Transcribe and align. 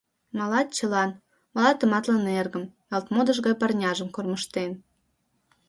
Малат 0.37 0.67
чылан, 0.77 1.09
мала 1.55 1.71
тыматлын 1.79 2.25
эргым, 2.39 2.65
ялт 2.95 3.07
модыш 3.13 3.37
гай 3.45 3.55
парняжым 3.61 4.09
кормыжтен. 4.15 4.71